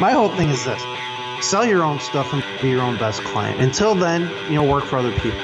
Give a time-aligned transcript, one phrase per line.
[0.00, 0.82] my whole thing is this
[1.42, 3.60] sell your own stuff and be your own best client.
[3.60, 5.38] Until then, you know, work for other people.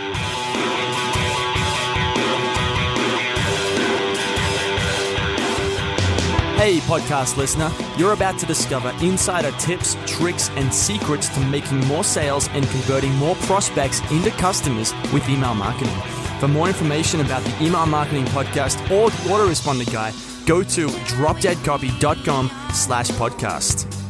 [6.56, 12.02] Hey, podcast listener, you're about to discover insider tips, tricks, and secrets to making more
[12.02, 15.94] sales and converting more prospects into customers with email marketing.
[16.40, 20.12] For more information about the Email Marketing Podcast or the Autoresponder Guy,
[20.46, 24.05] go to dropdeadcopy.com slash podcast.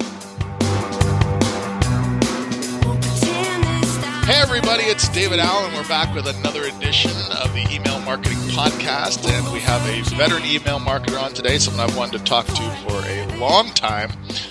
[4.26, 5.72] Hey, everybody, it's David Allen.
[5.72, 10.44] We're back with another edition of the Email Marketing Podcast, and we have a veteran
[10.44, 14.10] email marketer on today, someone I've wanted to talk to for a long time,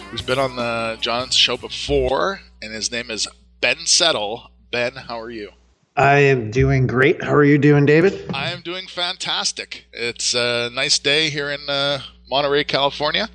[0.09, 3.27] who's been on the John's show before, and his name is
[3.59, 4.49] Ben Settle.
[4.71, 5.51] Ben, how are you?
[5.97, 7.21] I am doing great.
[7.21, 8.33] How are you doing, David?
[8.33, 9.87] I am doing fantastic.
[9.91, 11.99] It's a nice day here in uh,
[12.29, 13.27] Monterey, California,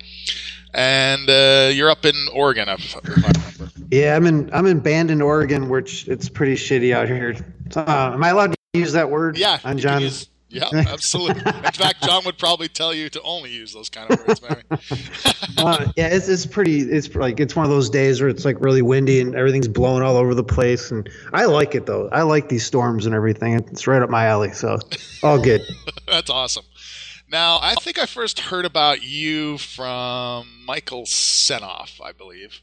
[0.73, 3.80] and uh, you're up in Oregon, if, if I remember.
[3.91, 7.35] Yeah, I'm in I'm in Bandon, Oregon, which it's pretty shitty out here.
[7.75, 9.37] Uh, am I allowed to use that word?
[9.37, 10.01] Yeah, on John.
[10.01, 11.41] use- yeah, absolutely.
[11.45, 14.41] In fact, John would probably tell you to only use those kind of words,
[15.57, 16.81] uh, yeah, it's it's pretty.
[16.81, 20.03] It's like it's one of those days where it's like really windy and everything's blowing
[20.03, 20.91] all over the place.
[20.91, 22.09] And I like it though.
[22.11, 23.53] I like these storms and everything.
[23.53, 24.51] It's right up my alley.
[24.51, 24.77] So
[25.23, 25.61] all good.
[26.07, 26.65] That's awesome.
[27.29, 32.61] Now, I think I first heard about you from Michael Senoff, I believe.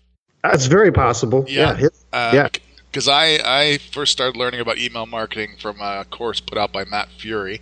[0.51, 1.45] That's very possible.
[1.49, 1.79] Yeah.
[1.79, 1.89] Yeah.
[2.13, 2.49] Uh, Yeah.
[2.91, 6.85] Because I, I first started learning about email marketing from a course put out by
[6.87, 7.61] Matt Furey.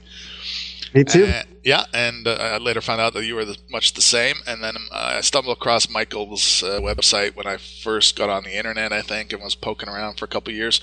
[0.94, 1.26] me too.
[1.26, 4.36] Uh, yeah, and uh, I later found out that you were the, much the same.
[4.46, 8.56] And then uh, I stumbled across Michael's uh, website when I first got on the
[8.56, 10.80] internet, I think, and was poking around for a couple years.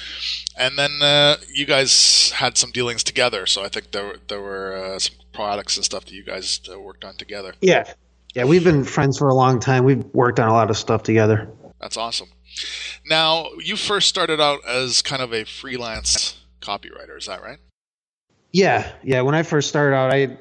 [0.57, 4.41] And then uh, you guys had some dealings together, so I think there were, there
[4.41, 7.53] were uh, some products and stuff that you guys uh, worked on together.
[7.61, 7.85] yeah.
[8.35, 9.83] Yeah, we've been friends for a long time.
[9.83, 11.47] We've worked on a lot of stuff together.
[11.83, 12.29] That's awesome.
[13.09, 17.57] Now, you first started out as kind of a freelance copywriter, is that right?
[18.53, 19.19] Yeah, yeah.
[19.19, 20.37] When I first started out, I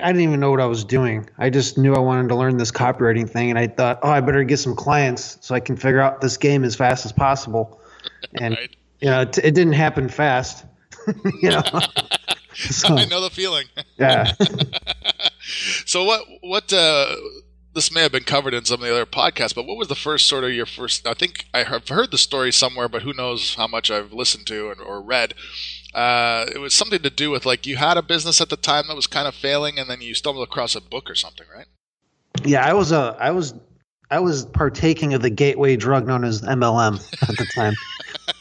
[0.00, 1.28] I didn't even know what I was doing.
[1.38, 4.20] I just knew I wanted to learn this copywriting thing, and I thought, oh, I
[4.20, 7.80] better get some clients so I can figure out this game as fast as possible.
[8.40, 8.76] And Right.
[9.00, 10.64] you know, it, it didn't happen fast.
[11.42, 11.62] you know.
[12.54, 13.66] so, I know the feeling.
[13.98, 14.32] yeah.
[15.84, 17.16] so what what uh
[17.74, 19.94] this may have been covered in some of the other podcasts, but what was the
[19.94, 21.06] first sort of your first?
[21.06, 24.46] I think I have heard the story somewhere, but who knows how much I've listened
[24.48, 25.34] to and, or read.
[25.94, 28.84] Uh, it was something to do with like you had a business at the time
[28.88, 31.66] that was kind of failing, and then you stumbled across a book or something, right?
[32.44, 33.54] Yeah, I was uh, I was
[34.10, 37.74] I was partaking of the gateway drug known as MLM at the time.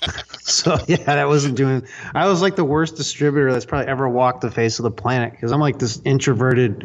[0.50, 1.86] so yeah, that wasn't doing.
[2.14, 5.32] I was like the worst distributor that's probably ever walked the face of the planet
[5.32, 6.80] because I'm like this introverted,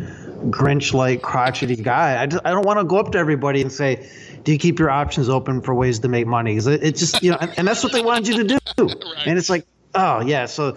[0.50, 2.22] Grinch-like, crotchety guy.
[2.22, 4.08] I just, I don't want to go up to everybody and say,
[4.42, 7.22] "Do you keep your options open for ways to make money?" Because it, it just
[7.22, 8.58] you know, and, and that's what they wanted you to do.
[9.26, 9.64] And it's like,
[9.94, 10.76] oh yeah, so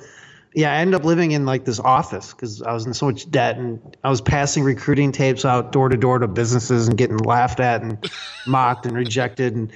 [0.57, 3.29] yeah, I ended up living in like this office because I was in so much
[3.29, 7.17] debt, and I was passing recruiting tapes out door to door to businesses and getting
[7.17, 8.09] laughed at and
[8.47, 9.55] mocked and rejected.
[9.55, 9.71] And,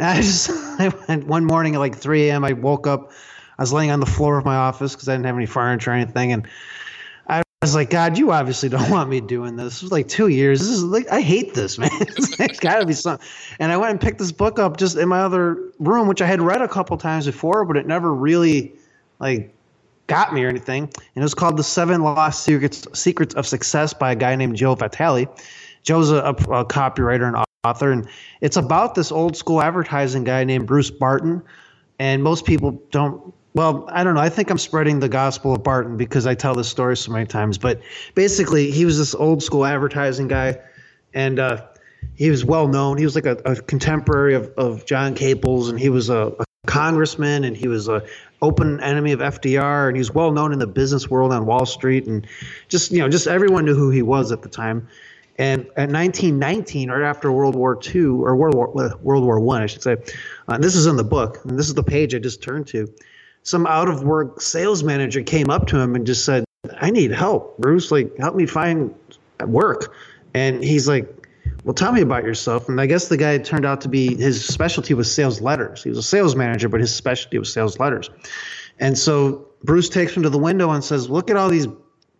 [0.00, 2.44] and I just, I went one morning at like 3 a.m.
[2.44, 3.12] I woke up,
[3.58, 5.90] I was laying on the floor of my office because I didn't have any furniture
[5.90, 6.48] or anything, and
[7.28, 9.74] I was like, God, you obviously don't want me doing this.
[9.74, 10.60] This was like two years.
[10.60, 11.90] This is like I hate this, man.
[11.92, 13.26] It's got to be something.
[13.58, 16.26] And I went and picked this book up just in my other room, which I
[16.26, 18.72] had read a couple times before, but it never really
[19.18, 19.52] like
[20.06, 20.84] got me or anything.
[20.84, 24.56] And it was called The Seven Lost Secrets Secrets of Success by a guy named
[24.56, 25.26] Joe Vitale.
[25.82, 28.08] Joe's a, a, a copywriter and author, and
[28.40, 31.42] it's about this old school advertising guy named Bruce Barton.
[31.98, 33.34] And most people don't.
[33.52, 34.20] Well, I don't know.
[34.20, 37.26] I think I'm spreading the gospel of Barton because I tell this story so many
[37.26, 37.58] times.
[37.58, 37.80] But
[38.14, 40.58] basically, he was this old school advertising guy,
[41.12, 41.66] and uh,
[42.14, 42.96] he was well known.
[42.96, 46.44] He was like a, a contemporary of, of John Caples, and he was a, a
[46.66, 48.02] congressman, and he was a
[48.40, 51.66] open enemy of FDR, and he was well known in the business world on Wall
[51.66, 52.26] Street, and
[52.68, 54.88] just you know, just everyone knew who he was at the time.
[55.38, 59.64] And at 1919, right after World War II or World War World War One, I,
[59.64, 59.96] I should say,
[60.48, 62.92] uh, this is in the book, and this is the page I just turned to.
[63.42, 66.44] Some out of work sales manager came up to him and just said,
[66.80, 67.90] "I need help, Bruce.
[67.90, 68.94] Like, help me find
[69.46, 69.94] work."
[70.34, 71.20] And he's like,
[71.64, 72.68] well, tell me about yourself.
[72.68, 75.82] And I guess the guy turned out to be his specialty was sales letters.
[75.82, 78.10] He was a sales manager, but his specialty was sales letters.
[78.78, 81.66] And so Bruce takes him to the window and says, Look at all these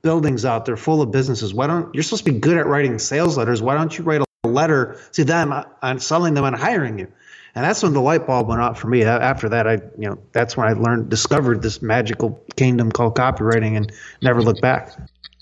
[0.02, 1.52] buildings out there full of businesses.
[1.54, 3.62] Why don't you're supposed to be good at writing sales letters?
[3.62, 5.52] Why don't you write a letter to them
[5.82, 7.08] on selling them and hiring you?
[7.54, 9.02] And that's when the light bulb went off for me.
[9.02, 13.76] After that, I, you know, that's when I learned, discovered this magical kingdom called copywriting
[13.76, 13.92] and
[14.22, 14.96] never looked back.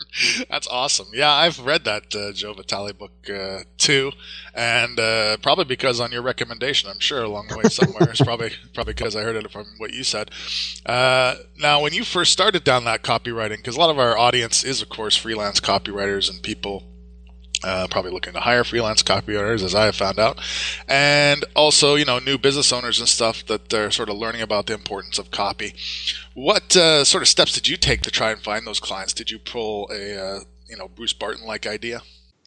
[0.51, 1.09] That's awesome.
[1.13, 4.13] Yeah, I've read that uh, Joe Vitale book uh, too,
[4.55, 8.09] and uh, probably because on your recommendation, I'm sure along the way somewhere.
[8.11, 10.31] it's probably probably because I heard it from what you said.
[10.87, 14.65] Uh, now, when you first started down that copywriting, because a lot of our audience
[14.65, 16.85] is, of course, freelance copywriters and people
[17.65, 20.39] uh, probably looking to hire freelance copywriters, as I have found out,
[20.87, 24.67] and also you know new business owners and stuff that are sort of learning about
[24.67, 25.75] the importance of copy.
[26.35, 29.13] What uh, sort of steps did you take to try and find those clients?
[29.13, 32.03] Did you pull a uh, you know Bruce Barton like idea?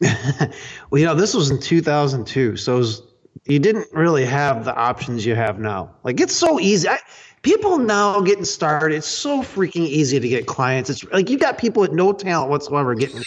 [0.90, 3.02] well, you know, this was in 2002, so was,
[3.44, 5.94] you didn't really have the options you have now.
[6.02, 6.88] Like it's so easy.
[6.88, 6.98] I,
[7.42, 10.90] people now getting started, it's so freaking easy to get clients.
[10.90, 13.22] It's like you got people with no talent whatsoever getting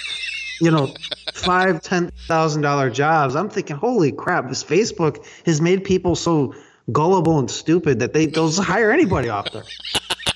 [0.61, 0.93] you know,
[1.33, 3.35] five, ten thousand dollar jobs.
[3.35, 6.53] I'm thinking, holy crap, this Facebook has made people so
[6.91, 9.63] gullible and stupid that they they'll hire anybody off there.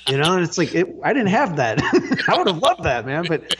[0.07, 1.79] You know, and it's like it, I didn't have that.
[2.27, 3.55] I would have loved that, man, but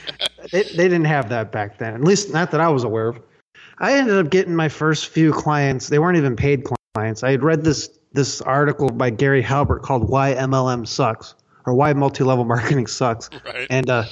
[0.50, 1.94] they, they didn't have that back then.
[1.94, 3.20] At least not that I was aware of.
[3.78, 5.88] I ended up getting my first few clients.
[5.88, 7.22] They weren't even paid clients.
[7.22, 11.34] I had read this this article by Gary Halbert called "Why MLM Sucks"
[11.66, 13.66] or "Why Multi-Level Marketing Sucks," right.
[13.70, 14.04] and uh,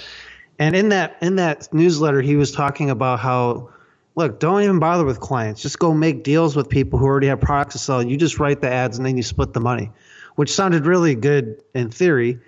[0.59, 3.71] and in that in that newsletter, he was talking about how
[4.19, 5.63] look, don't even bother with clients.
[5.63, 8.03] Just go make deals with people who already have products to sell.
[8.03, 9.93] You just write the ads and then you split the money,
[10.35, 12.41] which sounded really good in theory.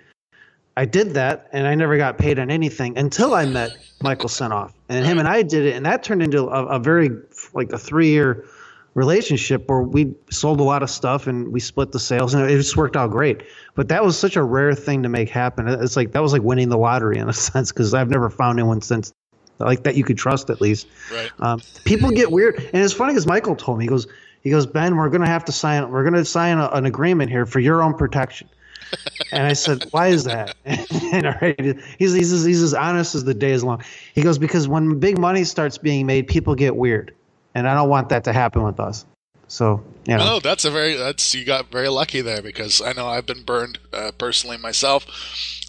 [0.75, 4.73] I did that and I never got paid on anything until I met Michael Senoff.
[4.89, 7.09] And him and I did it, and that turned into a, a very
[7.53, 8.45] like a three year
[8.93, 12.57] relationship where we sold a lot of stuff and we split the sales and it
[12.57, 13.43] just worked out great.
[13.75, 15.67] But that was such a rare thing to make happen.
[15.67, 18.59] It's like that was like winning the lottery in a sense because I've never found
[18.59, 19.13] anyone since
[19.59, 20.87] like that you could trust at least.
[21.11, 21.31] Right.
[21.39, 24.07] Um, people get weird, and it's funny because Michael told me he goes
[24.41, 27.45] he goes Ben, we're gonna have to sign we're gonna sign a, an agreement here
[27.45, 28.49] for your own protection.
[29.31, 33.23] and I said, "Why is that?" and all right, he's, he's he's as honest as
[33.23, 33.83] the day is long.
[34.13, 37.13] He goes, "Because when big money starts being made, people get weird."
[37.55, 39.05] And I don't want that to happen with us.
[39.47, 39.83] So.
[40.05, 40.35] You know.
[40.35, 43.43] Oh, that's a very that's you got very lucky there because I know I've been
[43.43, 45.05] burned uh, personally myself,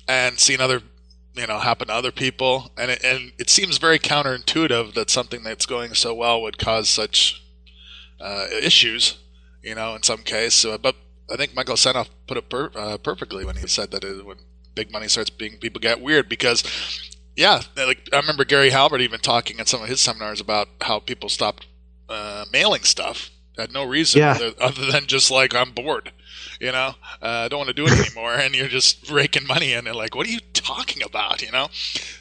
[0.09, 0.81] and seen other
[1.35, 5.43] you know happen to other people, and it, and it seems very counterintuitive that something
[5.43, 7.43] that's going so well would cause such
[8.21, 9.19] uh, issues,
[9.63, 10.65] you know, in some case.
[10.65, 10.97] But
[11.31, 14.39] I think Michael Senoff put it per, uh, perfectly when he said that it, when
[14.75, 16.65] big money starts being people get weird because
[17.37, 20.99] yeah, like I remember Gary Halbert even talking at some of his seminars about how
[20.99, 21.67] people stopped
[22.13, 24.33] uh, mailing stuff had no reason yeah.
[24.33, 26.13] other, other, than just like I'm bored,
[26.61, 29.73] you know, uh, I don't want to do it anymore, and you're just raking money
[29.73, 29.87] in.
[29.87, 31.69] And like, what are you talking about, you know?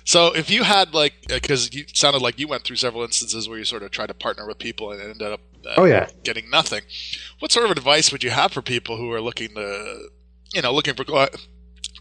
[0.04, 3.48] So if you had like, because uh, you sounded like you went through several instances
[3.48, 6.10] where you sort of tried to partner with people and ended up, uh, oh yeah,
[6.24, 6.82] getting nothing.
[7.40, 10.10] What sort of advice would you have for people who are looking to,
[10.54, 11.06] you know, looking for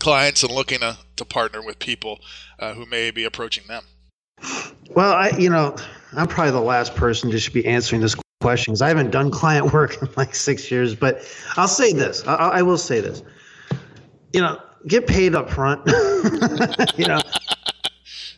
[0.01, 2.21] clients and looking to, to partner with people
[2.59, 3.85] uh, who may be approaching them?
[4.95, 5.77] Well, I, you know,
[6.17, 9.31] I'm probably the last person to should be answering this question because I haven't done
[9.31, 10.95] client work in like six years.
[10.95, 11.23] But
[11.57, 12.27] I'll say this.
[12.27, 13.23] I, I will say this.
[14.33, 15.83] You know, get paid up front.
[16.97, 17.21] you know,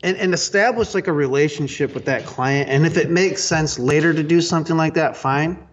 [0.03, 2.69] and and establish like a relationship with that client.
[2.69, 5.67] And if it makes sense later to do something like that, fine.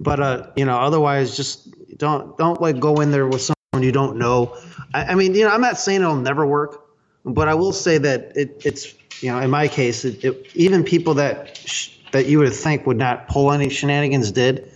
[0.00, 3.92] But uh, you know, otherwise, just don't don't like go in there with someone you
[3.92, 4.56] don't know.
[4.94, 6.84] I, I mean, you know, I'm not saying it'll never work,
[7.24, 10.84] but I will say that it, it's you know, in my case, it, it, even
[10.84, 14.70] people that sh- that you would think would not pull any shenanigans did,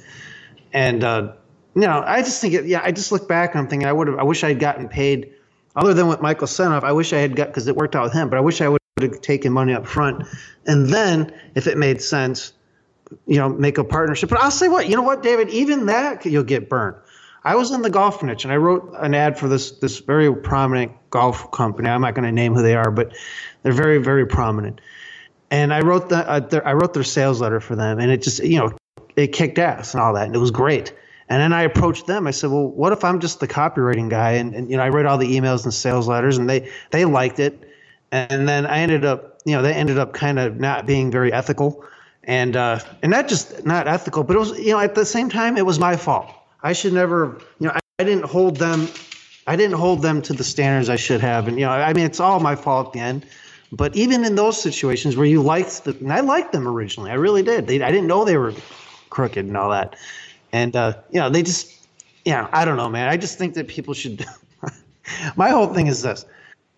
[0.73, 1.33] and uh,
[1.75, 2.67] you know, I just think it.
[2.67, 4.19] Yeah, I just look back and I'm thinking I would have.
[4.19, 5.33] I wish I had gotten paid,
[5.75, 6.85] other than with Michael Senoff.
[6.85, 8.69] I wish I had got because it worked out with him, but I wish I
[8.69, 10.23] would have taken money up front,
[10.67, 12.53] and then if it made sense,
[13.27, 14.31] you know, make a partnership.
[14.31, 16.97] But I'll say what, you know what, David, even that you'll get burned.
[17.47, 20.35] I was in the golf niche and I wrote an ad for this this very
[20.35, 21.89] prominent golf company.
[21.89, 23.17] I'm not going to name who they are, but
[23.63, 24.81] they're very very prominent.
[25.53, 28.21] And I wrote the uh, their, I wrote their sales letter for them, and it
[28.21, 28.73] just you know
[29.15, 30.93] it kicked ass and all that, and it was great.
[31.29, 32.27] And then I approached them.
[32.27, 34.89] I said, "Well, what if I'm just the copywriting guy?" And, and you know, I
[34.89, 37.63] wrote all the emails and sales letters, and they they liked it.
[38.11, 41.33] And then I ended up, you know, they ended up kind of not being very
[41.33, 41.85] ethical,
[42.25, 45.29] and uh, and not just not ethical, but it was, you know, at the same
[45.29, 46.29] time, it was my fault
[46.67, 48.89] I should never, you know, I, I didn't hold them,
[49.47, 51.47] I didn't hold them to the standards I should have.
[51.47, 53.25] And, you know, I mean, it's all my fault at the end.
[53.71, 57.15] But even in those situations where you liked the, and I liked them originally, I
[57.15, 57.69] really did.
[57.69, 58.53] They, I didn't know they were
[59.11, 59.95] crooked and all that.
[60.53, 61.87] And, uh, you know, they just,
[62.27, 63.09] know, I don't know, man.
[63.09, 64.27] I just think that people should,
[65.37, 66.27] my whole thing is this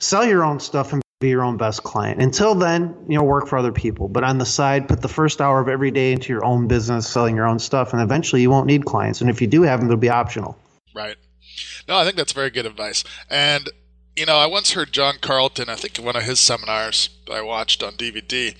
[0.00, 2.22] sell your own stuff and be your own best client.
[2.22, 4.08] Until then, you know, work for other people.
[4.08, 7.08] But on the side, put the first hour of every day into your own business,
[7.08, 9.20] selling your own stuff, and eventually you won't need clients.
[9.20, 10.56] And if you do have them, they'll be optional.
[10.94, 11.16] Right.
[11.88, 13.02] No, I think that's very good advice.
[13.28, 13.68] And
[14.14, 17.34] you know, I once heard John Carlton, I think in one of his seminars that
[17.34, 18.54] I watched on DVD.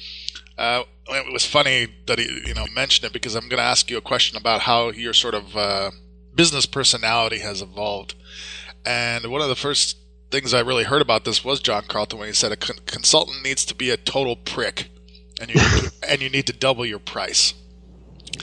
[0.57, 3.91] Uh, it was funny that he, you know, mentioned it because I'm going to ask
[3.91, 5.91] you a question about how your sort of uh,
[6.35, 8.15] business personality has evolved.
[8.85, 9.97] And one of the first
[10.31, 13.43] things I really heard about this was John Carlton when he said a con- consultant
[13.43, 14.91] needs to be a total prick,
[15.41, 15.61] and you
[16.09, 17.55] and you need to double your price.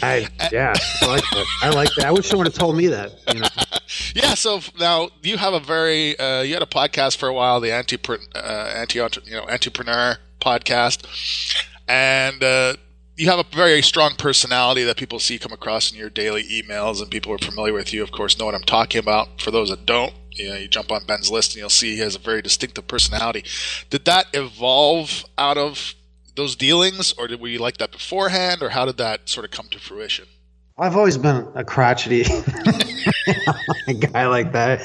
[0.02, 1.46] I yeah, I like that.
[1.62, 2.06] I like that.
[2.06, 3.14] I wish someone had told me that.
[3.34, 3.48] You know?
[4.16, 4.34] yeah.
[4.34, 7.72] So now you have a very uh, you had a podcast for a while, the
[7.72, 7.98] anti
[8.36, 8.38] uh,
[8.76, 11.06] anti you know entrepreneur podcast,
[11.88, 12.76] and uh,
[13.16, 17.02] you have a very strong personality that people see come across in your daily emails,
[17.02, 19.42] and people who are familiar with you, of course, know what I'm talking about.
[19.42, 22.00] For those that don't, you know, you jump on Ben's list and you'll see he
[22.00, 23.44] has a very distinctive personality.
[23.90, 25.96] Did that evolve out of
[26.36, 29.68] those dealings, or did we like that beforehand, or how did that sort of come
[29.70, 30.26] to fruition?
[30.78, 32.24] I've always been a crotchety
[34.00, 34.82] guy like that,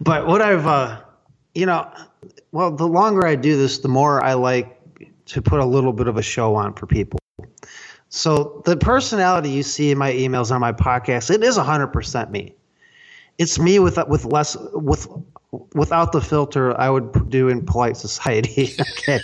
[0.00, 1.02] but what I've, uh,
[1.54, 1.90] you know,
[2.52, 4.80] well, the longer I do this, the more I like
[5.26, 7.18] to put a little bit of a show on for people.
[8.08, 12.54] So the personality you see in my emails on my podcast, it is 100% me.
[13.38, 15.08] It's me with with less with
[15.74, 18.74] without the filter I would do in polite society.
[18.80, 19.20] okay,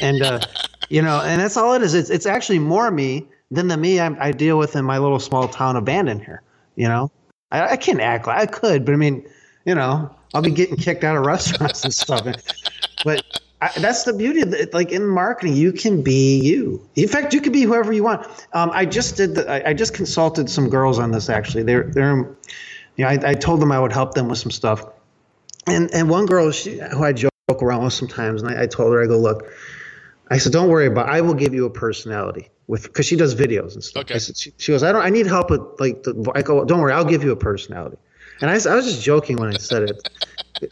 [0.00, 0.40] and uh,
[0.88, 1.94] you know, and that's all it is.
[1.94, 5.20] It's it's actually more me than the me I, I deal with in my little
[5.20, 6.42] small town abandon here.
[6.76, 7.10] You know,
[7.50, 9.26] I, I can't act like I could, but I mean,
[9.64, 12.26] you know, I'll be getting kicked out of restaurants and stuff.
[13.04, 13.24] But
[13.60, 14.72] I, that's the beauty of it.
[14.72, 16.86] Like in marketing, you can be you.
[16.96, 18.26] In fact, you can be whoever you want.
[18.52, 19.34] Um, I just did.
[19.34, 21.28] The, I, I, just consulted some girls on this.
[21.28, 22.36] Actually, they're they're.
[22.98, 24.84] You know, I, I told them I would help them with some stuff,
[25.66, 28.92] and and one girl she, who I joke around with sometimes, and I, I told
[28.92, 29.50] her, I go, look,
[30.30, 31.08] I said, don't worry about.
[31.08, 31.12] It.
[31.12, 34.02] I will give you a personality with because she does videos and stuff.
[34.02, 34.16] Okay.
[34.16, 35.02] I said, she, she goes, I don't.
[35.02, 36.30] I need help with like the.
[36.34, 37.96] I go, don't worry, I'll give you a personality.
[38.40, 40.08] And I, I was just joking when I said it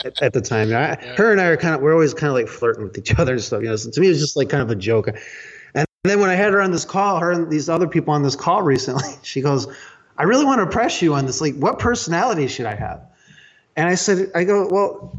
[0.05, 0.69] at, at, the time.
[0.69, 1.17] I, yeah.
[1.17, 3.35] Her and I are kind of we're always kind of like flirting with each other
[3.35, 3.63] and stuff.
[3.63, 5.09] You know, so to me it was just like kind of a joke.
[5.75, 8.23] And then when I had her on this call, her and these other people on
[8.23, 9.67] this call recently, she goes,
[10.19, 11.41] "I really want to press you on this.
[11.41, 13.01] Like, what personality should I have?"
[13.77, 15.17] And I said, "I go well."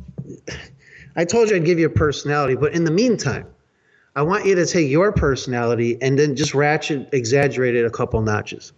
[1.16, 3.48] I told you I'd give you a personality, but in the meantime,
[4.16, 8.22] I want you to take your personality and then just ratchet, exaggerate it a couple
[8.22, 8.72] notches.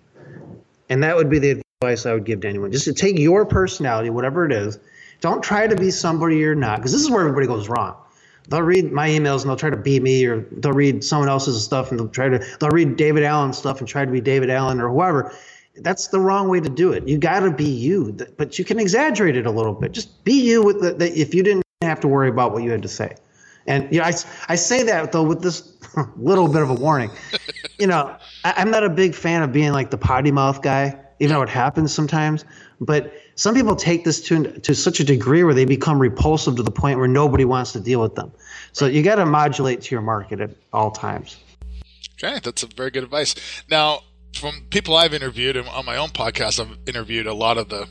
[0.89, 2.71] And that would be the advice I would give to anyone.
[2.71, 4.79] Just to take your personality, whatever it is,
[5.21, 7.95] don't try to be somebody you're not, because this is where everybody goes wrong.
[8.47, 11.61] They'll read my emails and they'll try to be me, or they'll read someone else's
[11.63, 14.49] stuff and they'll try to they'll read David Allen stuff and try to be David
[14.49, 15.33] Allen or whoever.
[15.83, 17.07] That's the wrong way to do it.
[17.07, 19.91] You got to be you, but you can exaggerate it a little bit.
[19.91, 22.71] Just be you with the, the, if you didn't have to worry about what you
[22.71, 23.15] had to say.
[23.67, 24.13] And you know, I,
[24.47, 25.77] I say that though with this
[26.17, 27.11] little bit of a warning.
[27.79, 30.99] you know, I, I'm not a big fan of being like the potty mouth guy,
[31.19, 32.45] even though it happens sometimes.
[32.81, 36.63] But some people take this to to such a degree where they become repulsive to
[36.63, 38.31] the point where nobody wants to deal with them.
[38.71, 41.37] So you got to modulate to your market at all times.
[42.21, 43.35] Okay, that's a very good advice.
[43.69, 44.01] Now,
[44.39, 47.87] from people I've interviewed and on my own podcast, I've interviewed a lot of the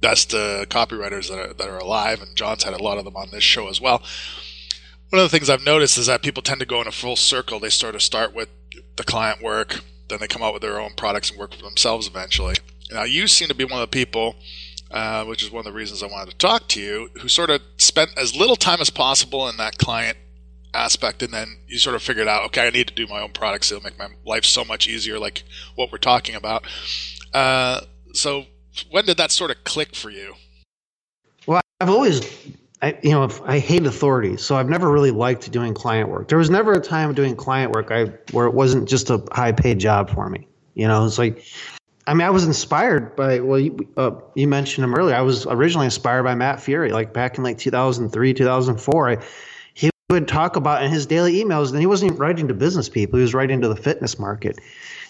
[0.00, 3.16] best uh, copywriters that are, that are alive, and John's had a lot of them
[3.16, 4.02] on this show as well.
[5.10, 7.16] One of the things I've noticed is that people tend to go in a full
[7.16, 7.60] circle.
[7.60, 8.48] They sort of start with
[8.96, 12.06] the client work, then they come out with their own products and work for themselves
[12.06, 12.54] eventually.
[12.90, 14.36] Now, you seem to be one of the people,
[14.90, 17.50] uh, which is one of the reasons I wanted to talk to you, who sort
[17.50, 20.18] of spent as little time as possible in that client
[20.76, 23.32] aspect, and then you sort of figured out, okay, I need to do my own
[23.32, 23.70] products.
[23.70, 25.42] It'll make my life so much easier, like
[25.74, 26.64] what we're talking about.
[27.32, 27.80] Uh,
[28.12, 28.44] so,
[28.90, 30.34] when did that sort of click for you?
[31.46, 32.20] Well, I've always
[32.82, 36.28] I, you know, I hate authority, so I've never really liked doing client work.
[36.28, 39.52] There was never a time doing client work I where it wasn't just a high
[39.52, 40.46] paid job for me.
[40.74, 41.42] You know, it's like
[42.06, 45.16] I mean, I was inspired by well, you, uh, you, mentioned him earlier.
[45.16, 49.08] I was originally inspired by Matt Furey, like back in like 2003, 2004.
[49.08, 49.18] I,
[50.10, 53.18] would talk about in his daily emails, and he wasn't even writing to business people;
[53.18, 54.60] he was writing to the fitness market.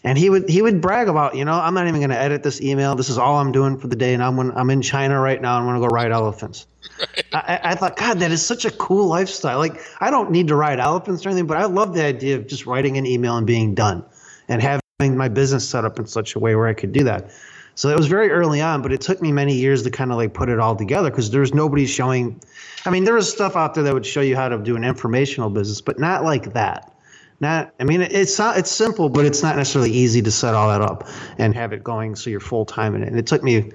[0.02, 2.42] And he would he would brag about, you know, I'm not even going to edit
[2.42, 2.94] this email.
[2.94, 5.58] This is all I'm doing for the day, and I'm I'm in China right now.
[5.58, 6.66] I'm going to go ride elephants.
[6.98, 7.24] Right.
[7.34, 9.58] I, I thought, God, that is such a cool lifestyle.
[9.58, 12.46] Like, I don't need to ride elephants or anything, but I love the idea of
[12.46, 14.04] just writing an email and being done,
[14.48, 17.30] and having my business set up in such a way where I could do that.
[17.76, 20.16] So it was very early on, but it took me many years to kind of
[20.16, 22.40] like put it all together because there's nobody showing.
[22.86, 24.82] I mean, there was stuff out there that would show you how to do an
[24.84, 26.90] informational business, but not like that.
[27.38, 30.70] Not, I mean, it's not, it's simple, but it's not necessarily easy to set all
[30.70, 31.06] that up
[31.36, 33.08] and have it going so you're full time in it.
[33.08, 33.72] And it took me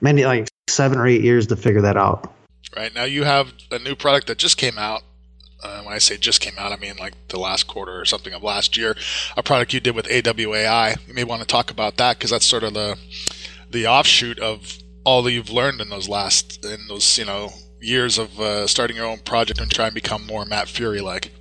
[0.00, 2.32] many like seven or eight years to figure that out.
[2.74, 5.02] Right now, you have a new product that just came out
[5.64, 8.32] uh, when I say just came out, I mean like the last quarter or something
[8.32, 8.96] of last year,
[9.36, 11.08] a product you did with AWAI.
[11.08, 12.98] You may want to talk about that because that's sort of the
[13.70, 18.18] the offshoot of all that you've learned in those last in those you know years
[18.18, 21.32] of uh, starting your own project and try and become more Matt Furey like.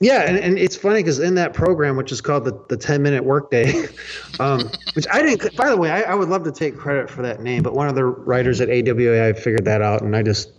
[0.00, 3.00] Yeah, and, and it's funny because in that program, which is called the, the 10
[3.00, 3.86] minute workday,
[4.40, 7.22] um, which I didn't, by the way, I, I, would love to take credit for
[7.22, 10.50] that name, but one of the writers at AWA figured that out and I just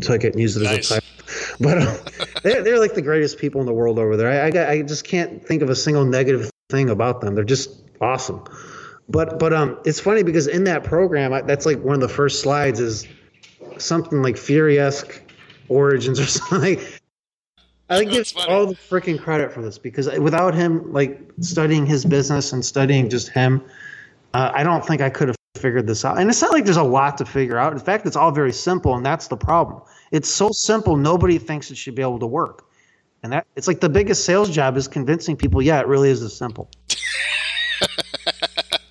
[0.00, 0.90] took it and used it nice.
[0.90, 1.13] as a title.
[1.60, 1.96] But um,
[2.42, 4.28] they're, they're like the greatest people in the world over there.
[4.28, 7.34] I, I, I just can't think of a single negative thing about them.
[7.34, 8.44] They're just awesome.
[9.08, 12.08] But but um, it's funny because in that program, I, that's like one of the
[12.08, 13.06] first slides is
[13.78, 15.20] something like Furey-esque
[15.68, 16.80] origins or something.
[17.88, 22.04] I think give all the freaking credit for this because without him like studying his
[22.04, 23.62] business and studying just him,
[24.32, 26.18] uh, I don't think I could have figured this out.
[26.18, 27.74] And it's not like there's a lot to figure out.
[27.74, 29.82] In fact, it's all very simple, and that's the problem.
[30.10, 32.66] It's so simple, nobody thinks it should be able to work.
[33.22, 36.20] And that it's like the biggest sales job is convincing people, yeah, it really is
[36.20, 36.70] this simple.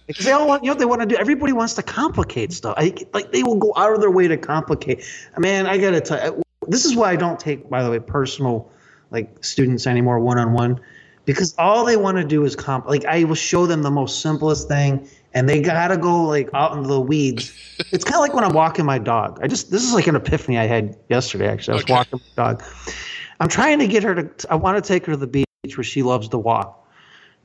[0.07, 1.15] because they all want, you know, they want to do.
[1.15, 2.75] Everybody wants to complicate stuff.
[2.77, 5.05] I, like they will go out of their way to complicate.
[5.37, 8.71] Man, I gotta tell you, this is why I don't take, by the way, personal
[9.11, 10.79] like students anymore one on one,
[11.25, 12.87] because all they want to do is comp.
[12.87, 16.75] Like I will show them the most simplest thing, and they gotta go like out
[16.75, 17.53] into the weeds.
[17.91, 19.39] it's kind of like when I'm walking my dog.
[19.41, 21.47] I just this is like an epiphany I had yesterday.
[21.47, 21.93] Actually, I was okay.
[21.93, 22.63] walking my dog.
[23.39, 24.51] I'm trying to get her to.
[24.51, 26.79] I want to take her to the beach where she loves to walk.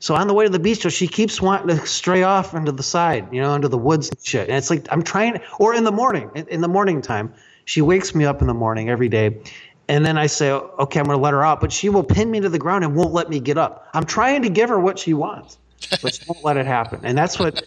[0.00, 2.84] So on the way to the beach, she keeps wanting to stray off into the
[2.84, 4.48] side, you know, into the woods and shit.
[4.48, 8.14] And it's like I'm trying, or in the morning, in the morning time, she wakes
[8.14, 9.42] me up in the morning every day,
[9.88, 12.30] and then I say, okay, I'm going to let her out, but she will pin
[12.30, 13.88] me to the ground and won't let me get up.
[13.94, 15.58] I'm trying to give her what she wants,
[16.02, 17.00] but she won't let it happen.
[17.02, 17.62] And that's what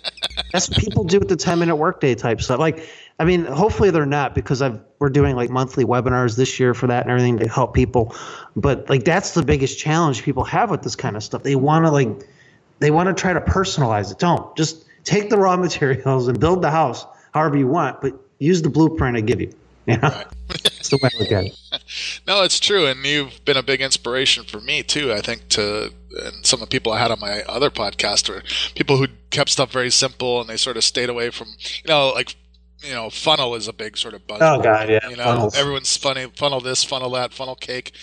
[0.51, 2.59] that's what people do with the 10 minute workday type stuff.
[2.59, 2.87] Like,
[3.19, 6.87] I mean, hopefully they're not because I've we're doing like monthly webinars this year for
[6.87, 8.15] that and everything to help people.
[8.55, 11.43] But like that's the biggest challenge people have with this kind of stuff.
[11.43, 12.27] They want to like
[12.79, 14.19] they want to try to personalize it.
[14.19, 18.61] Don't just take the raw materials and build the house however you want, but use
[18.61, 19.53] the blueprint I give you.
[19.87, 20.09] You know?
[20.09, 20.27] Right.
[20.91, 22.21] The way I look at it.
[22.27, 25.13] No, it's true, and you've been a big inspiration for me too.
[25.13, 25.93] I think to
[26.23, 28.43] and some of the people I had on my other podcast were
[28.75, 31.47] people who kept stuff very simple and they sort of stayed away from
[31.83, 32.35] you know like
[32.79, 34.59] you know funnel is a big sort of buzzword.
[34.59, 35.07] Oh god, yeah.
[35.09, 35.55] You know, Funnels.
[35.55, 37.93] everyone's funny funnel this, funnel that, funnel cake.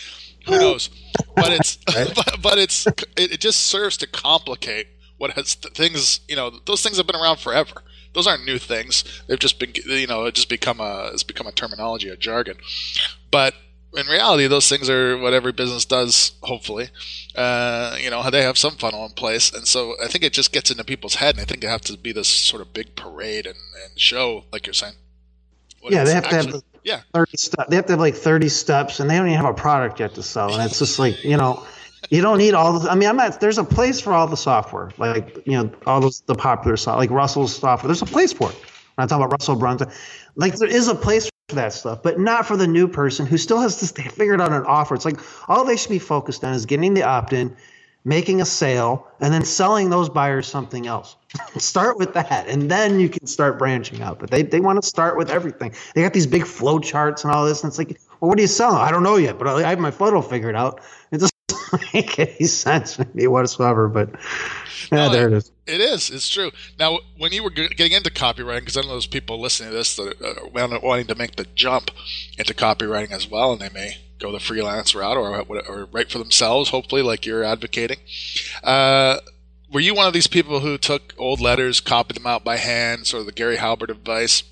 [0.47, 0.89] Who knows?
[1.37, 2.11] But it's right?
[2.15, 6.83] but, but it's it, it just serves to complicate what has things you know those
[6.83, 7.83] things have been around forever
[8.15, 9.05] those aren't new things.
[9.27, 12.57] They've just been, you know, it just become a it's become a terminology, a jargon.
[13.31, 13.55] But
[13.97, 16.33] in reality, those things are what every business does.
[16.43, 16.91] Hopefully,
[17.35, 20.53] uh, you know, they have some funnel in place, and so I think it just
[20.53, 22.97] gets into people's head, and I think it have to be this sort of big
[22.97, 24.95] parade and, and show, like you're saying.
[25.83, 27.01] Yeah, they have actually, to have yeah.
[27.15, 27.71] 30 steps.
[27.71, 30.15] They have to have like 30 steps and they don't even have a product yet
[30.15, 30.53] to sell.
[30.53, 31.65] And it's just like, you know,
[32.11, 32.91] you don't need all the.
[32.91, 33.41] I mean, I'm not.
[33.41, 37.03] There's a place for all the software, like you know, all those the popular software,
[37.03, 37.89] like Russell's software.
[37.89, 38.57] There's a place for it.
[38.95, 39.91] When I talk about Russell Brunson,
[40.37, 43.37] like there is a place for that stuff, but not for the new person who
[43.37, 44.95] still has to figure it out an offer.
[44.95, 47.55] It's like all they should be focused on is getting the opt-in,
[48.05, 51.17] making a sale, and then selling those buyers something else.
[51.59, 54.19] start with that, and then you can start branching out.
[54.19, 55.75] But they they want to start with everything.
[55.95, 58.43] They got these big flow charts and all this, and it's like, well, what are
[58.43, 58.79] you selling?
[58.79, 60.81] I don't know yet, but I have my funnel figured out.
[61.13, 61.33] It just
[61.95, 63.89] make any sense maybe whatsoever.
[63.89, 64.11] But
[64.91, 65.53] yeah, no, there it is.
[65.67, 66.11] It is.
[66.11, 66.51] It's true.
[66.79, 69.97] Now, when you were getting into copywriting, because I know there's people listening to this
[69.97, 71.91] that are wanting to make the jump
[72.39, 76.19] into copywriting as well, and they may go the freelance route or, or write for
[76.19, 77.99] themselves, hopefully, like you're advocating.
[78.63, 79.19] Uh,
[79.71, 83.07] were you one of these people who took old letters, copied them out by hand,
[83.07, 84.43] sort of the Gary Halbert advice?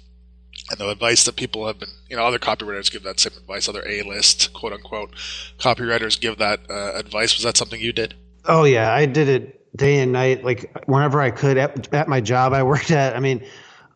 [0.70, 3.68] And the advice that people have been, you know, other copywriters give that same advice,
[3.68, 5.14] other A-list, quote unquote,
[5.58, 7.36] copywriters give that uh, advice.
[7.36, 8.14] Was that something you did?
[8.44, 12.20] Oh yeah, I did it day and night, like whenever I could at, at my
[12.20, 13.16] job I worked at.
[13.16, 13.44] I mean,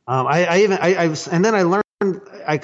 [0.06, 2.60] um, I, I, even I, I was, and then I learned I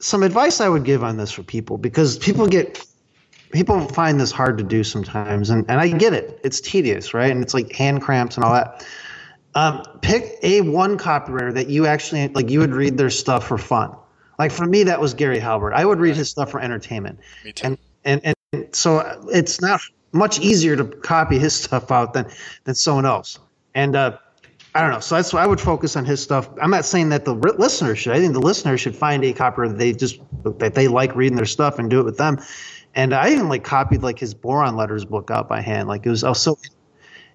[0.00, 2.84] some advice I would give on this for people because people get
[3.52, 6.40] people find this hard to do sometimes, and and I get it.
[6.42, 7.30] It's tedious, right?
[7.30, 8.86] And it's like hand cramps and all that.
[9.54, 12.50] Um, pick a one copywriter that you actually like.
[12.50, 13.94] You would read their stuff for fun.
[14.38, 15.72] Like for me, that was Gary Halbert.
[15.74, 17.18] I would read his stuff for entertainment.
[17.44, 17.66] Me too.
[17.66, 19.00] And and and so
[19.32, 19.80] it's not
[20.12, 22.26] much easier to copy his stuff out than
[22.64, 23.38] than someone else.
[23.74, 24.18] And uh,
[24.74, 25.00] I don't know.
[25.00, 26.48] So that's why I would focus on his stuff.
[26.62, 28.12] I'm not saying that the listener should.
[28.12, 31.36] I think the listener should find a copywriter that they just that they like reading
[31.36, 32.38] their stuff and do it with them.
[32.94, 35.88] And I even like copied like his boron letters book out by hand.
[35.88, 36.56] Like it was also,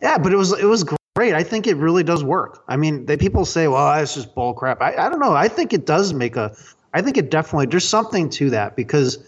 [0.02, 0.86] yeah, but it was it was
[1.26, 1.38] great.
[1.38, 2.64] I think it really does work.
[2.68, 4.82] I mean, they, people say, well, that's just bull crap.
[4.82, 5.34] I, I don't know.
[5.34, 6.56] I think it does make a,
[6.94, 9.26] I think it definitely, there's something to that because,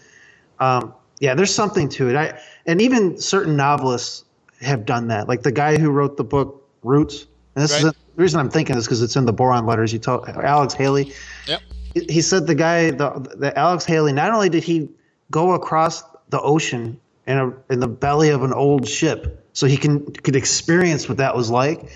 [0.60, 2.16] um, yeah, there's something to it.
[2.16, 4.24] I, and even certain novelists
[4.60, 5.28] have done that.
[5.28, 7.26] Like the guy who wrote the book Roots.
[7.54, 7.84] And this right.
[7.86, 9.92] is the reason I'm thinking this because it's in the boron letters.
[9.92, 11.12] You told Alex Haley.
[11.46, 11.60] Yep.
[11.94, 14.88] he said the guy, the, the Alex Haley, not only did he
[15.30, 19.76] go across the ocean in a in the belly of an old ship, so he
[19.76, 21.92] can could experience what that was like.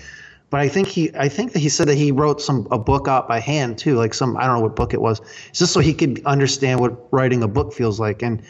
[0.51, 3.07] But I think he I think that he said that he wrote some a book
[3.07, 5.19] out by hand too, like some I don't know what book it was,
[5.51, 8.21] just so he could understand what writing a book feels like.
[8.21, 8.43] And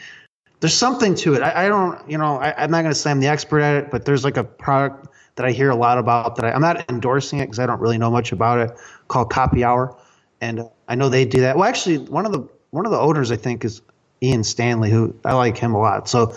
[0.60, 1.42] there's something to it.
[1.42, 3.84] I, I don't, you know, I, am not going to say I'm the expert at
[3.84, 6.62] it, but there's like a product that I hear a lot about that I, am
[6.62, 8.72] not endorsing it because I don't really know much about it
[9.08, 9.98] called Copy Hour,
[10.42, 11.58] and uh, I know they do that.
[11.58, 13.82] Well, actually, one of the one of the owners I think is
[14.22, 16.08] Ian Stanley, who I like him a lot.
[16.08, 16.34] So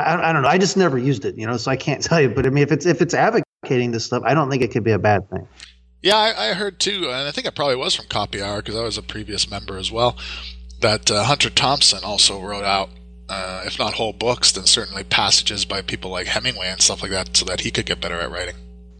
[0.00, 0.48] I, I don't know.
[0.48, 2.28] I just never used it, you know, so I can't tell you.
[2.28, 4.84] But I mean, if it's if it's advocating this stuff, I don't think it could
[4.84, 5.46] be a bad thing.
[6.02, 8.76] Yeah, I, I heard too, and I think it probably was from Copy Hour because
[8.76, 10.16] I was a previous member as well.
[10.80, 12.88] That uh, Hunter Thompson also wrote out,
[13.28, 17.10] uh, if not whole books, then certainly passages by people like Hemingway and stuff like
[17.10, 18.54] that, so that he could get better at writing.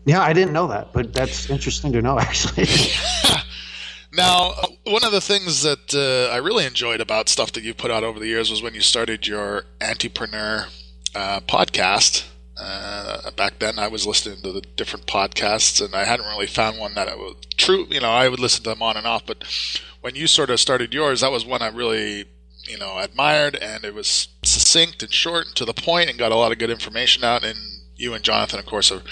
[0.04, 2.66] Yeah, I didn't know that, but that's interesting to know, actually.
[4.12, 7.90] Now, one of the things that uh, I really enjoyed about stuff that you put
[7.92, 10.66] out over the years was when you started your Antipreneur
[11.14, 12.24] uh, podcast.
[12.56, 16.78] Uh, back then, I was listening to the different podcasts, and I hadn't really found
[16.78, 17.86] one that was true.
[17.90, 19.44] You know, I would listen to them on and off, but
[20.02, 22.26] when you sort of started yours, that was one I really,
[22.64, 26.32] you know, admired, and it was succinct and short and to the point, and got
[26.32, 27.44] a lot of good information out.
[27.44, 27.58] And
[27.96, 29.02] you and Jonathan, of course, are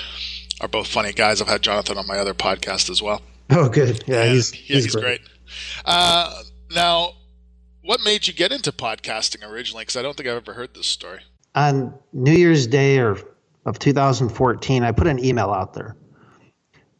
[0.61, 1.41] are both funny guys.
[1.41, 3.23] I've had Jonathan on my other podcast as well.
[3.51, 4.05] Oh, good.
[4.07, 5.03] Yeah, and, he's yeah, he's, he's great.
[5.03, 5.21] great.
[5.87, 7.13] Uh, now,
[7.81, 9.83] what made you get into podcasting originally?
[9.83, 11.21] Because I don't think I've ever heard this story
[11.55, 13.19] on New Year's Day or
[13.65, 15.97] of 2014, I put an email out there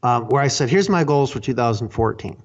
[0.03, 2.43] um, where I said, "Here's my goals for 2014."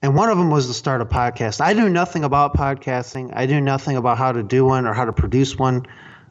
[0.00, 1.60] And one of them was to start a podcast.
[1.60, 3.32] I knew nothing about podcasting.
[3.34, 5.86] I knew nothing about how to do one or how to produce one,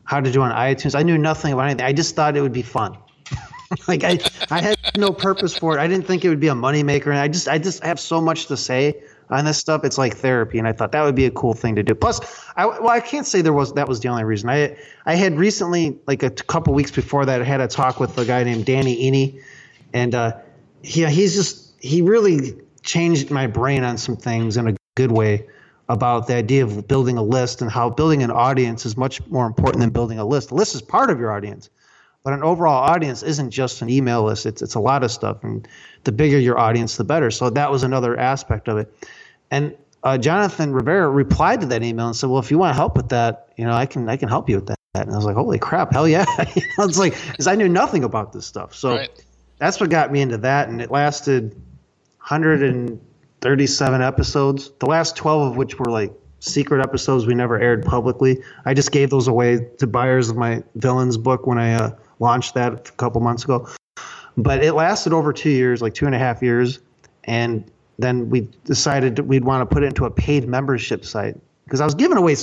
[0.05, 0.97] how to do on iTunes.
[0.97, 1.85] I knew nothing about anything.
[1.85, 2.97] I just thought it would be fun.
[3.89, 5.81] like I, I had no purpose for it.
[5.81, 7.07] I didn't think it would be a moneymaker.
[7.07, 9.83] And I just, I just have so much to say on this stuff.
[9.83, 11.93] It's like therapy, and I thought that would be a cool thing to do.
[11.95, 12.19] Plus,
[12.55, 14.49] I well, I can't say there was that was the only reason.
[14.49, 18.17] I I had recently, like a couple weeks before that, I had a talk with
[18.17, 19.41] a guy named Danny Iny,
[19.93, 20.37] and uh,
[20.81, 25.47] he he's just he really changed my brain on some things in a good way
[25.89, 29.45] about the idea of building a list and how building an audience is much more
[29.45, 30.51] important than building a list.
[30.51, 31.69] A list is part of your audience,
[32.23, 34.45] but an overall audience isn't just an email list.
[34.45, 35.67] It's it's a lot of stuff, and
[36.03, 37.31] the bigger your audience, the better.
[37.31, 38.93] So that was another aspect of it.
[39.51, 42.77] And uh, Jonathan Rivera replied to that email and said, "Well, if you want to
[42.77, 45.15] help with that, you know, I can I can help you with that." And I
[45.15, 48.33] was like, "Holy crap, hell yeah!" you know, it's like because I knew nothing about
[48.33, 49.25] this stuff, so right.
[49.57, 51.53] that's what got me into that, and it lasted
[52.19, 54.71] 137 episodes.
[54.79, 58.43] The last 12 of which were like secret episodes we never aired publicly.
[58.65, 62.53] I just gave those away to buyers of my villains book when I uh, launched
[62.53, 63.67] that a couple months ago.
[64.37, 66.79] But it lasted over two years, like two and a half years,
[67.23, 71.35] and then we decided we'd want to put it into a paid membership site
[71.67, 72.35] because I was giving away.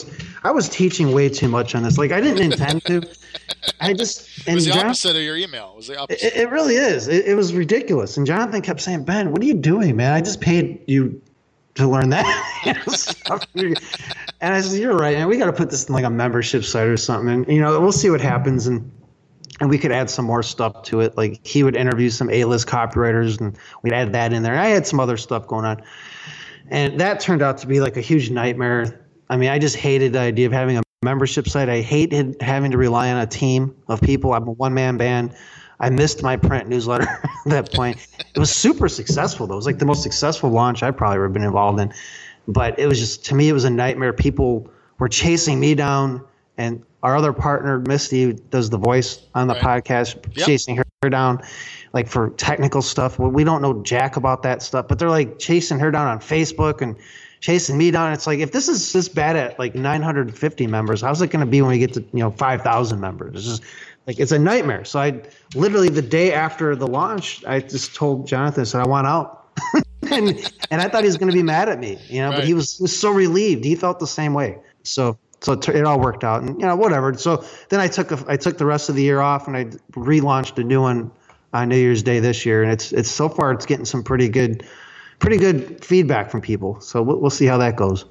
[0.43, 1.97] I was teaching way too much on this.
[1.97, 3.03] Like I didn't intend to.
[3.81, 5.71] I just it was the John, opposite of your email.
[5.73, 6.27] It was the opposite.
[6.27, 7.09] It, it really is.
[7.09, 8.17] It, it, was ridiculous.
[8.17, 10.13] And Jonathan kept saying, "Ben, what are you doing, man?
[10.13, 11.23] I just paid you
[11.77, 12.27] to learn that."
[14.41, 16.65] and I said, "You're right, and we got to put this in like a membership
[16.65, 18.67] site or something." And you know, we'll see what happens.
[18.67, 18.91] And
[19.61, 21.17] and we could add some more stuff to it.
[21.17, 24.53] Like he would interview some A-list copywriters, and we'd add that in there.
[24.53, 25.83] And I had some other stuff going on,
[26.69, 29.07] and that turned out to be like a huge nightmare.
[29.31, 31.69] I mean, I just hated the idea of having a membership site.
[31.69, 34.33] I hated having to rely on a team of people.
[34.35, 35.35] I'm a one-man band.
[35.81, 38.07] I missed my print newsletter at that point.
[38.35, 39.55] It was super successful though.
[39.55, 41.93] It was like the most successful launch I've probably ever been involved in.
[42.47, 44.13] But it was just to me, it was a nightmare.
[44.13, 46.25] People were chasing me down
[46.57, 49.85] and our other partner Misty does the voice on the right.
[49.85, 50.47] podcast, yep.
[50.47, 51.39] chasing her, down,
[51.93, 53.19] like for technical stuff.
[53.19, 56.19] Well, we don't know jack about that stuff, but they're like chasing her down on
[56.19, 56.97] Facebook and
[57.41, 58.15] chasing me down.
[58.15, 61.51] It's like if this is this bad at like 950 members, how's it going to
[61.51, 63.35] be when we get to you know 5,000 members?
[63.37, 63.63] It's just
[64.07, 64.87] like it's a nightmare.
[64.87, 65.21] So I
[65.55, 69.47] literally the day after the launch, I just told Jonathan, I said I want out.
[70.11, 72.37] and and I thought he was going to be mad at me, you know, right.
[72.37, 73.63] but he was, he was so relieved.
[73.63, 74.59] He felt the same way.
[74.85, 77.13] So so it, it, all worked out, and you know whatever.
[77.15, 79.65] So then I took a, I took the rest of the year off, and I
[79.93, 81.11] relaunched a new one
[81.53, 84.31] on New Year's Day this year, and it's it's so far it's getting some pretty
[84.31, 84.67] good,
[85.19, 86.81] pretty good feedback from people.
[86.81, 88.07] So we'll, we'll see how that goes.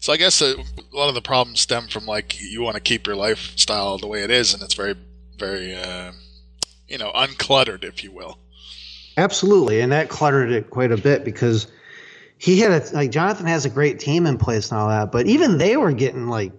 [0.00, 2.80] So I guess a, a lot of the problems stem from like you want to
[2.80, 4.96] keep your lifestyle the way it is, and it's very
[5.38, 6.10] very uh,
[6.88, 8.38] you know uncluttered, if you will.
[9.16, 11.68] Absolutely, and that cluttered it quite a bit because
[12.46, 15.26] he had a like Jonathan has a great team in place and all that, but
[15.26, 16.52] even they were getting like,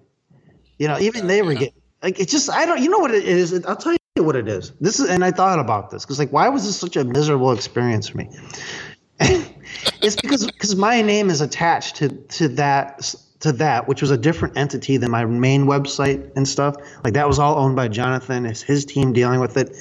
[0.77, 1.59] you know, even they were yeah.
[1.59, 3.53] getting like it's just I don't you know what it is.
[3.65, 4.73] I'll tell you what it is.
[4.81, 7.53] This is and I thought about this because like why was this such a miserable
[7.53, 8.29] experience for me?
[9.21, 14.17] it's because because my name is attached to to that to that, which was a
[14.17, 16.75] different entity than my main website and stuff.
[17.05, 19.73] Like that was all owned by Jonathan, his, his team dealing with it.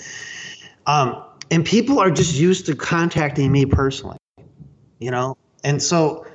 [0.87, 4.19] Um, and people are just used to contacting me personally,
[5.01, 6.27] you know, and so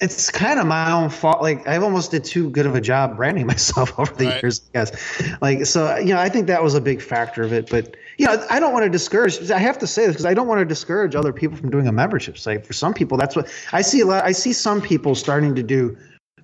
[0.00, 1.40] it's kind of my own fault.
[1.40, 4.42] Like I've almost did too good of a job branding myself over the right.
[4.42, 5.38] years, I guess.
[5.40, 7.70] Like so, you know, I think that was a big factor of it.
[7.70, 9.50] But you know, I don't want to discourage.
[9.50, 11.86] I have to say this because I don't want to discourage other people from doing
[11.86, 12.66] a membership site.
[12.66, 14.00] For some people, that's what I see.
[14.00, 14.24] A lot.
[14.24, 15.96] I see some people starting to do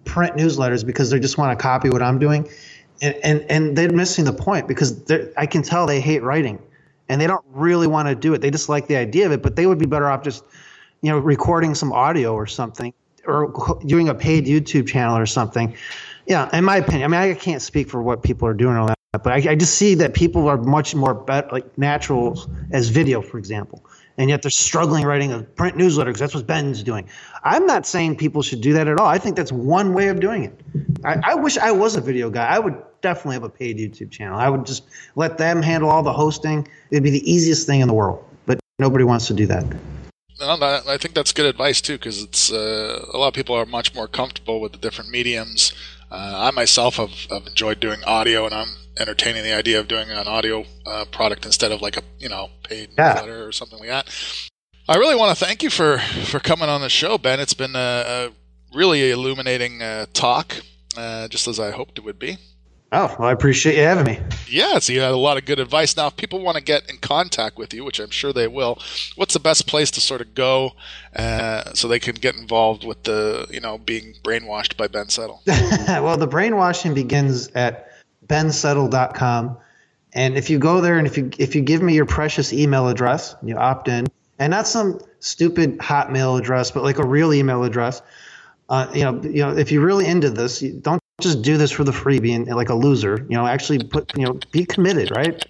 [0.05, 2.49] print newsletters because they just want to copy what I'm doing,
[3.01, 5.03] and and, and they're missing the point because
[5.37, 6.59] I can tell they hate writing,
[7.09, 8.41] and they don't really want to do it.
[8.41, 10.45] They just like the idea of it, but they would be better off just
[11.03, 12.95] you know recording some audio or something
[13.27, 13.53] or
[13.87, 15.75] doing a paid YouTube channel or something.
[16.27, 18.87] Yeah, in my opinion, I mean, I can't speak for what people are doing all
[18.87, 22.89] that, but I, I just see that people are much more bet, like natural as
[22.89, 23.85] video, for example,
[24.19, 27.09] and yet they're struggling writing a print newsletter because that's what Ben's doing.
[27.43, 29.07] I'm not saying people should do that at all.
[29.07, 30.61] I think that's one way of doing it.
[31.05, 32.47] I, I wish I was a video guy.
[32.47, 34.39] I would definitely have a paid YouTube channel.
[34.39, 34.85] I would just
[35.17, 36.69] let them handle all the hosting.
[36.91, 39.65] It'd be the easiest thing in the world, but nobody wants to do that.
[40.43, 43.95] I think that's good advice too, because it's uh, a lot of people are much
[43.95, 45.73] more comfortable with the different mediums.
[46.11, 50.11] Uh, I myself have, have, enjoyed doing audio, and I'm entertaining the idea of doing
[50.11, 53.15] an audio uh, product instead of like a you know paid yeah.
[53.15, 54.41] letter or something like that.
[54.89, 57.41] I really want to thank you for for coming on the show, Ben.
[57.41, 58.31] It's been a, a
[58.77, 60.57] really illuminating uh, talk,
[60.97, 62.39] uh, just as I hoped it would be.
[62.95, 64.21] Oh, well, I appreciate you having me.
[64.47, 65.97] Yeah, so you had a lot of good advice.
[65.97, 68.79] Now, if people want to get in contact with you, which I'm sure they will,
[69.17, 70.73] what's the best place to sort of go
[71.17, 75.41] uh, so they can get involved with the, you know, being brainwashed by Ben Settle?
[75.47, 77.89] well, the brainwashing begins at
[78.27, 79.57] bensettle.com.
[80.13, 82.89] And if you go there and if you if you give me your precious email
[82.89, 84.07] address, you opt in,
[84.39, 88.03] and not some stupid Hotmail address, but like a real email address.
[88.69, 91.71] Uh, you know, you know, if you're really into this, you don't just do this
[91.71, 95.11] for the free being like a loser you know actually put you know be committed
[95.11, 95.45] right?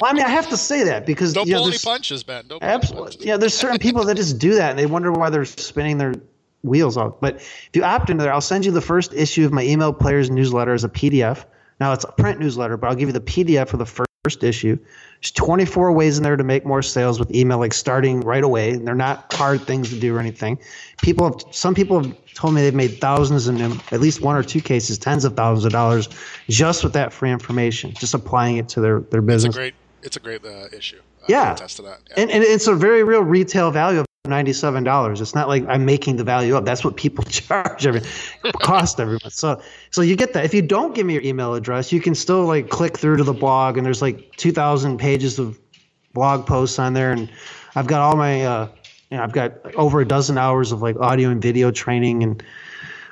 [0.00, 2.26] Well i mean i have to say that because don't you know, pull any punches
[2.26, 2.46] man.
[2.48, 3.26] Don't absolutely punches.
[3.26, 6.14] yeah there's certain people that just do that and they wonder why they're spinning their
[6.62, 7.20] wheels off.
[7.20, 9.92] But if you opt into there i'll send you the first issue of my email
[9.92, 11.44] players newsletter as a pdf
[11.80, 14.07] now it's a print newsletter but i'll give you the pdf for the first
[14.42, 14.76] issue
[15.20, 18.72] there's 24 ways in there to make more sales with email like starting right away
[18.72, 20.58] and they're not hard things to do or anything
[21.00, 24.44] people have some people have told me they've made thousands in at least one or
[24.44, 26.08] two cases, tens of thousands of dollars
[26.48, 29.56] just with that free information, just applying it to their, their business.
[29.56, 31.00] It's a great, it's a great uh, issue.
[31.28, 31.56] yeah.
[31.58, 31.96] yeah.
[32.16, 35.20] And, and it's a very real retail value of $97.
[35.20, 36.64] It's not like I'm making the value up.
[36.64, 38.02] That's what people charge every
[38.60, 39.34] cost every month.
[39.34, 40.44] So so you get that.
[40.44, 43.24] If you don't give me your email address, you can still like click through to
[43.24, 45.58] the blog and there's like 2000 pages of
[46.14, 47.30] blog posts on there and
[47.74, 48.68] I've got all my uh,
[49.10, 52.42] you know, I've got over a dozen hours of like audio and video training, and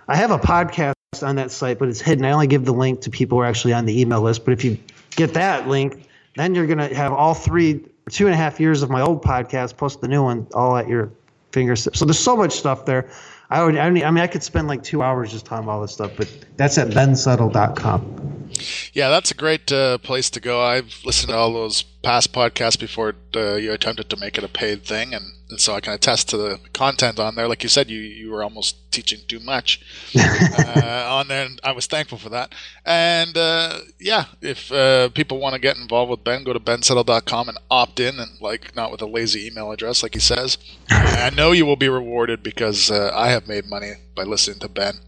[0.09, 2.25] I have a podcast on that site, but it's hidden.
[2.25, 4.45] I only give the link to people who are actually on the email list.
[4.45, 4.79] But if you
[5.11, 8.91] get that link, then you're to have all three, two and a half years of
[8.91, 11.11] my old podcast plus the new one all at your
[11.53, 11.99] fingertips.
[11.99, 13.11] So there's so much stuff there.
[13.51, 15.93] I would, I mean, I could spend like two hours just talking about all this
[15.93, 18.51] stuff, but that's at bensettle.com.
[18.93, 20.63] Yeah, that's a great uh, place to go.
[20.63, 24.49] I've listened to all those past podcasts before uh, you attempted to make it a
[24.49, 27.47] paid thing, and and so I can attest to the content on there.
[27.49, 29.81] Like you said, you you were almost teaching too much
[30.19, 32.53] uh, on there, and I was thankful for that.
[32.85, 37.49] And uh, yeah, if uh, people want to get involved with Ben, go to bensettle.com
[37.49, 40.59] and opt in, and like not with a lazy email address, like he says.
[40.91, 44.69] I know you will be rewarded because uh, I have made money by listening to
[44.69, 44.99] Ben.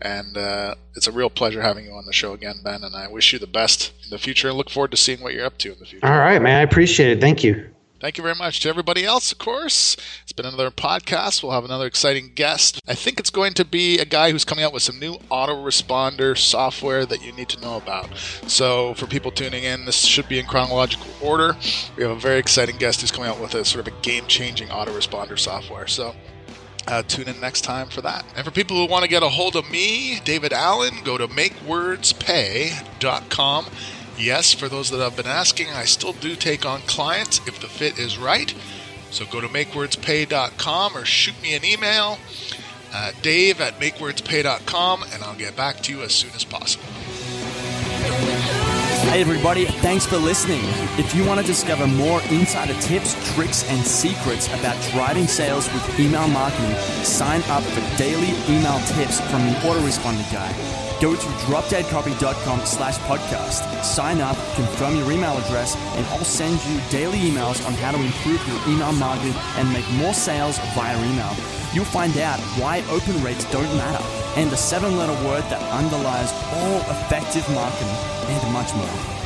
[0.00, 2.84] And uh, it's a real pleasure having you on the show again, Ben.
[2.84, 5.34] And I wish you the best in the future and look forward to seeing what
[5.34, 6.06] you're up to in the future.
[6.06, 6.60] All right, man.
[6.60, 7.20] I appreciate it.
[7.20, 7.68] Thank you.
[8.00, 9.96] Thank you very much to everybody else, of course.
[10.22, 11.42] It's been another podcast.
[11.42, 12.80] We'll have another exciting guest.
[12.86, 16.38] I think it's going to be a guy who's coming out with some new autoresponder
[16.38, 18.16] software that you need to know about.
[18.46, 21.56] So, for people tuning in, this should be in chronological order.
[21.96, 24.26] We have a very exciting guest who's coming out with a sort of a game
[24.28, 25.88] changing autoresponder software.
[25.88, 26.14] So,
[26.86, 28.24] uh, tune in next time for that.
[28.36, 31.26] And for people who want to get a hold of me, David Allen, go to
[31.26, 33.66] makewordspay.com
[34.18, 37.68] Yes, for those that have been asking, I still do take on clients if the
[37.68, 38.52] fit is right.
[39.10, 42.18] So go to makewordspay.com or shoot me an email,
[42.92, 46.84] uh, dave at makewordspay.com, and I'll get back to you as soon as possible.
[49.08, 50.60] Hey, everybody, thanks for listening.
[50.98, 56.00] If you want to discover more insider tips, tricks, and secrets about driving sales with
[56.00, 60.77] email marketing, sign up for daily email tips from the Autoresponder Guy.
[61.00, 66.80] Go to dropdeadcopy.com slash podcast, sign up, confirm your email address, and I'll send you
[66.90, 71.36] daily emails on how to improve your email marketing and make more sales via email.
[71.72, 74.04] You'll find out why open rates don't matter
[74.36, 77.94] and the seven letter word that underlies all effective marketing
[78.26, 79.17] and much more.